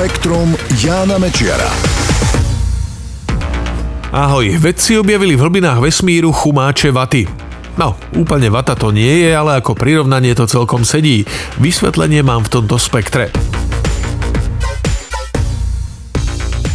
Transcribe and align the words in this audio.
Spektrum 0.00 0.56
Jána 0.80 1.20
Mečiara. 1.20 1.68
Ahoj, 4.08 4.48
vedci 4.56 4.96
objavili 4.96 5.36
v 5.36 5.44
hlbinách 5.44 5.76
vesmíru 5.76 6.32
chumáče 6.32 6.88
vaty. 6.88 7.28
No, 7.76 7.92
úplne 8.16 8.48
vata 8.48 8.72
to 8.72 8.96
nie 8.96 9.28
je, 9.28 9.36
ale 9.36 9.60
ako 9.60 9.76
prirovnanie 9.76 10.32
to 10.32 10.48
celkom 10.48 10.88
sedí. 10.88 11.28
Vysvetlenie 11.60 12.24
mám 12.24 12.48
v 12.48 12.48
tomto 12.48 12.80
spektre. 12.80 13.28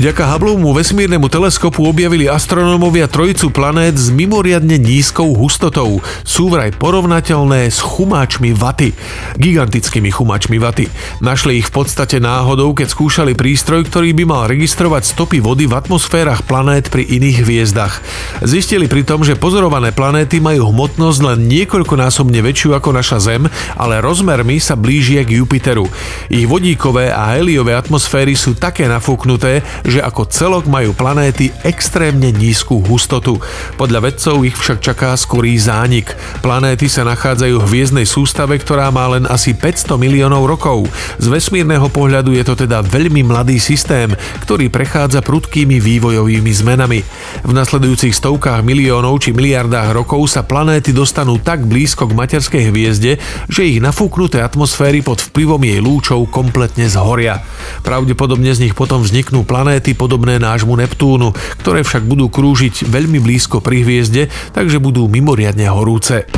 Vďaka 0.00 0.32
Hubbleovmu 0.32 0.72
vesmírnemu 0.72 1.28
teleskopu 1.28 1.84
objavili 1.84 2.24
astronómovia 2.24 3.04
trojicu 3.04 3.52
planét 3.52 4.00
s 4.00 4.08
mimoriadne 4.08 4.80
nízkou 4.80 5.36
hustotou. 5.36 6.00
Sú 6.24 6.48
vraj 6.48 6.72
porovnateľné 6.72 7.68
s 7.68 7.84
chumáčmi 7.84 8.56
vaty. 8.56 8.96
Gigantickými 9.36 10.08
chumáčmi 10.08 10.56
vaty. 10.56 10.88
Našli 11.20 11.60
ich 11.60 11.68
v 11.68 11.84
podstate 11.84 12.16
náhodou, 12.16 12.72
keď 12.72 12.96
skúšali 12.96 13.36
prístroj, 13.36 13.92
ktorý 13.92 14.16
by 14.16 14.24
mal 14.24 14.42
registrovať 14.48 15.04
stopy 15.04 15.44
vody 15.44 15.68
v 15.68 15.76
atmosférach 15.76 16.48
planét 16.48 16.88
pri 16.88 17.04
iných 17.04 17.44
hviezdach. 17.44 18.00
Zistili 18.40 18.88
pritom, 18.88 19.20
že 19.20 19.36
pozorované 19.36 19.92
planéty 19.92 20.40
majú 20.40 20.72
hmotnosť 20.72 21.20
len 21.28 21.44
niekoľkonásobne 21.44 22.40
väčšiu 22.40 22.72
ako 22.72 22.96
naša 22.96 23.20
Zem, 23.20 23.44
ale 23.76 24.00
rozmermi 24.00 24.64
sa 24.64 24.80
blížia 24.80 25.28
k 25.28 25.44
Jupiteru. 25.44 25.84
Ich 26.32 26.48
vodíkové 26.48 27.12
a 27.12 27.36
heliové 27.36 27.76
atmosféry 27.76 28.32
sú 28.32 28.56
také 28.56 28.88
nafúknuté, 28.88 29.60
že 29.90 29.98
ako 29.98 30.30
celok 30.30 30.70
majú 30.70 30.94
planéty 30.94 31.50
extrémne 31.66 32.30
nízku 32.30 32.78
hustotu. 32.86 33.42
Podľa 33.74 34.06
vedcov 34.06 34.46
ich 34.46 34.54
však 34.54 34.78
čaká 34.78 35.10
skorý 35.18 35.58
zánik. 35.58 36.14
Planéty 36.38 36.86
sa 36.86 37.02
nachádzajú 37.02 37.58
v 37.58 37.68
hviezdnej 37.68 38.06
sústave, 38.06 38.54
ktorá 38.62 38.94
má 38.94 39.10
len 39.10 39.26
asi 39.26 39.50
500 39.52 39.98
miliónov 39.98 40.46
rokov. 40.46 40.86
Z 41.18 41.26
vesmírneho 41.26 41.90
pohľadu 41.90 42.30
je 42.38 42.44
to 42.46 42.54
teda 42.54 42.86
veľmi 42.86 43.26
mladý 43.26 43.58
systém, 43.58 44.14
ktorý 44.46 44.70
prechádza 44.70 45.26
prudkými 45.26 45.82
vývojovými 45.82 46.52
zmenami. 46.54 47.00
V 47.42 47.50
nasledujúcich 47.50 48.14
stovkách 48.14 48.62
miliónov 48.62 49.18
či 49.26 49.34
miliardách 49.34 49.90
rokov 49.90 50.30
sa 50.30 50.46
planéty 50.46 50.94
dostanú 50.94 51.42
tak 51.42 51.66
blízko 51.66 52.06
k 52.06 52.14
materskej 52.14 52.62
hviezde, 52.70 53.18
že 53.48 53.62
ich 53.66 53.82
nafúknuté 53.82 54.44
atmosféry 54.44 55.02
pod 55.02 55.18
vplyvom 55.18 55.58
jej 55.64 55.80
lúčov 55.82 56.28
kompletne 56.28 56.86
zhoria. 56.86 57.40
Pravdepodobne 57.80 58.52
z 58.52 58.68
nich 58.68 58.74
potom 58.76 59.00
vzniknú 59.00 59.48
planéty, 59.48 59.79
planéty 59.80 59.96
podobné 59.96 60.36
nášmu 60.36 60.76
Neptúnu, 60.76 61.32
ktoré 61.64 61.80
však 61.80 62.04
budú 62.04 62.28
krúžiť 62.28 62.84
veľmi 62.84 63.16
blízko 63.16 63.64
pri 63.64 63.80
hviezde, 63.80 64.28
takže 64.52 64.76
budú 64.76 65.08
mimoriadne 65.08 65.64
horúce. 65.72 66.28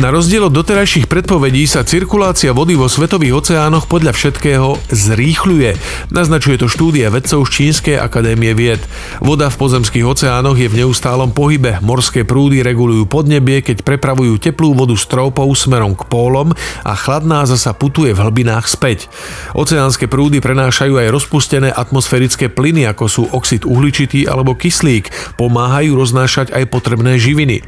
Na 0.00 0.08
rozdiel 0.08 0.48
od 0.48 0.56
doterajších 0.56 1.12
predpovedí 1.12 1.68
sa 1.68 1.84
cirkulácia 1.84 2.56
vody 2.56 2.72
vo 2.72 2.88
svetových 2.88 3.44
oceánoch 3.44 3.84
podľa 3.84 4.16
všetkého 4.16 4.80
zrýchľuje. 4.88 5.76
Naznačuje 6.08 6.56
to 6.56 6.72
štúdia 6.72 7.12
vedcov 7.12 7.44
z 7.44 7.50
Čínskej 7.52 8.00
akadémie 8.00 8.56
vied. 8.56 8.80
Voda 9.20 9.52
v 9.52 9.60
pozemských 9.60 10.08
oceánoch 10.08 10.56
je 10.56 10.72
v 10.72 10.78
neustálom 10.80 11.36
pohybe. 11.36 11.84
Morské 11.84 12.24
prúdy 12.24 12.64
regulujú 12.64 13.04
podnebie, 13.12 13.60
keď 13.60 13.84
prepravujú 13.84 14.40
teplú 14.40 14.72
vodu 14.72 14.96
z 14.96 15.04
trópov 15.04 15.52
smerom 15.52 15.92
k 15.92 16.08
pólom 16.08 16.56
a 16.80 16.96
chladná 16.96 17.44
zasa 17.44 17.76
putuje 17.76 18.16
v 18.16 18.24
hlbinách 18.24 18.72
späť. 18.72 19.12
Oceánske 19.52 20.08
prúdy 20.08 20.40
prenášajú 20.40 20.96
aj 20.96 21.12
rozpustené 21.12 21.68
atmosférické 21.76 22.48
plyny, 22.48 22.88
ako 22.88 23.04
sú 23.04 23.22
oxid 23.36 23.68
uhličitý 23.68 24.24
alebo 24.24 24.56
kyslík. 24.56 25.36
Pomáhajú 25.36 25.92
roznášať 25.92 26.56
aj 26.56 26.72
potrebné 26.72 27.20
živiny. 27.20 27.60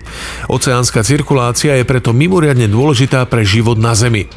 Oceánska 0.48 1.05
cirkulácia 1.05 1.77
je 1.77 1.84
preto 1.84 2.22
mimoriadne 2.23 2.70
dôležitá 2.70 3.27
pre 3.27 3.42
život 3.42 3.75
na 3.75 3.98
Zemi. 3.98 4.31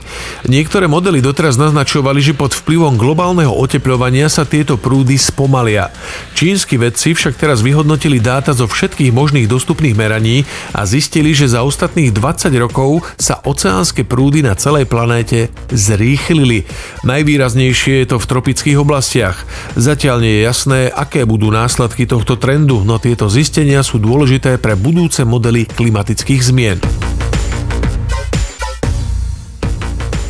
Niektoré 0.49 0.89
modely 0.89 1.21
doteraz 1.21 1.53
naznačovali, 1.61 2.17
že 2.17 2.33
pod 2.33 2.57
vplyvom 2.57 2.97
globálneho 2.97 3.53
oteplovania 3.53 4.25
sa 4.25 4.41
tieto 4.41 4.81
prúdy 4.81 5.21
spomalia. 5.21 5.93
Čínsky 6.33 6.81
vedci 6.81 7.13
však 7.13 7.37
teraz 7.37 7.61
vyhodnotili 7.61 8.17
dáta 8.17 8.57
zo 8.57 8.65
všetkých 8.65 9.13
možných 9.13 9.45
dostupných 9.45 9.93
meraní 9.93 10.41
a 10.73 10.89
zistili, 10.89 11.37
že 11.37 11.53
za 11.53 11.61
ostatných 11.61 12.09
20 12.09 12.49
rokov 12.57 13.05
sa 13.21 13.37
oceánske 13.45 14.01
prúdy 14.01 14.41
na 14.41 14.57
celej 14.57 14.89
planéte 14.89 15.53
zrýchlili. 15.69 16.65
Najvýraznejšie 17.05 18.01
je 18.01 18.07
to 18.09 18.17
v 18.17 18.29
tropických 18.29 18.77
oblastiach. 18.81 19.45
Zatiaľ 19.77 20.25
nie 20.25 20.41
je 20.41 20.45
jasné, 20.47 20.79
aké 20.89 21.21
budú 21.27 21.53
následky 21.53 22.09
tohto 22.09 22.33
trendu, 22.41 22.81
no 22.81 22.97
tieto 22.97 23.29
zistenia 23.29 23.85
sú 23.85 24.01
dôležité 24.01 24.57
pre 24.57 24.73
budúce 24.73 25.21
modely 25.21 25.69
klimatických 25.69 26.41
zmien. 26.41 26.79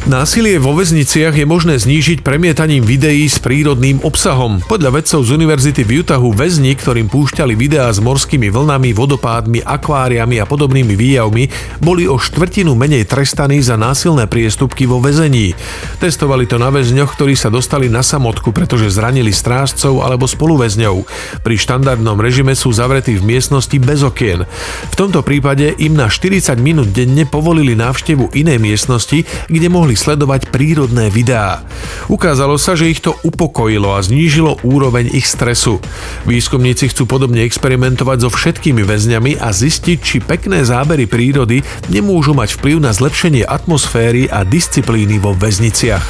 Násilie 0.06 0.62
vo 0.62 0.78
väzniciach 0.78 1.34
je 1.34 1.50
možné 1.50 1.82
znížiť 1.82 2.22
premietaním 2.22 2.86
videí 2.86 3.26
s 3.26 3.42
prírodným 3.42 4.06
obsahom. 4.06 4.62
Podľa 4.70 5.02
vedcov 5.02 5.26
z 5.26 5.34
Univerzity 5.34 5.82
v 5.82 6.06
Utahu 6.06 6.30
väzni, 6.30 6.78
ktorým 6.78 7.10
púšťali 7.10 7.58
videá 7.58 7.90
s 7.90 7.98
morskými 7.98 8.54
vlnami, 8.54 8.94
vodopádmi, 8.94 9.66
akváriami 9.66 10.38
a 10.38 10.46
podobnými 10.46 10.94
výjavmi, 10.94 11.50
boli 11.82 12.06
o 12.06 12.22
štvrtinu 12.22 12.78
menej 12.78 13.10
trestaní 13.10 13.58
za 13.66 13.82
násilné 13.82 14.30
priestupky 14.30 14.86
vo 14.86 15.02
väzení. 15.02 15.58
Testovali 15.98 16.46
to 16.46 16.62
na 16.62 16.70
väzňoch, 16.70 17.18
ktorí 17.18 17.34
sa 17.34 17.50
dostali 17.50 17.90
na 17.90 18.06
samotku, 18.06 18.54
pretože 18.54 18.94
zranili 18.94 19.34
strážcov 19.34 20.06
alebo 20.06 20.30
spoluväzňov. 20.30 21.02
Pri 21.42 21.56
štandardnom 21.58 22.22
režime 22.22 22.54
sú 22.54 22.70
zavretí 22.70 23.18
v 23.18 23.26
miestnosti 23.26 23.74
bez 23.82 24.06
okien. 24.06 24.46
V 24.94 24.96
tomto 25.02 25.26
prípade 25.26 25.74
im 25.82 25.98
na 25.98 26.14
40 26.14 26.62
minút 26.62 26.94
denne 26.94 27.26
povolili 27.26 27.74
návštevu 27.74 28.38
inej 28.38 28.62
miestnosti, 28.62 29.26
kde 29.50 29.66
mohli 29.66 29.95
mohli 29.96 30.04
sledovať 30.04 30.52
prírodné 30.52 31.08
videá. 31.08 31.64
Ukázalo 32.12 32.60
sa, 32.60 32.76
že 32.76 32.92
ich 32.92 33.00
to 33.00 33.16
upokojilo 33.24 33.96
a 33.96 34.04
znížilo 34.04 34.60
úroveň 34.68 35.08
ich 35.16 35.24
stresu. 35.24 35.80
Výskumníci 36.28 36.92
chcú 36.92 37.08
podobne 37.08 37.48
experimentovať 37.48 38.28
so 38.28 38.30
všetkými 38.30 38.84
väzňami 38.84 39.40
a 39.40 39.56
zistiť, 39.56 39.98
či 40.04 40.20
pekné 40.20 40.68
zábery 40.68 41.08
prírody 41.08 41.64
nemôžu 41.88 42.36
mať 42.36 42.60
vplyv 42.60 42.84
na 42.84 42.92
zlepšenie 42.92 43.48
atmosféry 43.48 44.28
a 44.28 44.44
disciplíny 44.44 45.16
vo 45.16 45.32
väzniciach. 45.32 46.04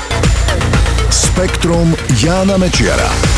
Spektrum 1.14 1.94
Jána 2.18 2.58
Mečiara. 2.58 3.35